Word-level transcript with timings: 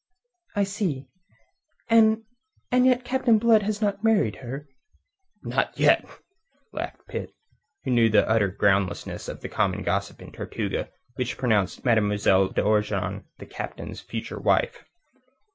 "I 0.55 0.63
see. 0.63 1.05
And... 1.87 2.23
and 2.71 2.87
yet 2.87 3.05
Captain 3.05 3.37
Blood 3.37 3.61
has 3.61 3.83
not 3.83 4.03
married 4.03 4.37
her?" 4.37 4.67
"Not 5.43 5.77
yet," 5.79 6.07
laughed 6.73 7.05
Pitt, 7.07 7.35
who 7.83 7.91
knew 7.91 8.09
the 8.09 8.27
utter 8.27 8.47
groundlessness 8.47 9.27
of 9.27 9.41
the 9.41 9.47
common 9.49 9.83
gossip 9.83 10.19
in 10.19 10.31
Tortuga 10.31 10.89
which 11.17 11.37
pronounced 11.37 11.83
Mdlle. 11.83 12.51
d'Ogeron 12.51 13.25
the 13.37 13.45
Captain's 13.45 14.01
future 14.01 14.39
wife. 14.39 14.83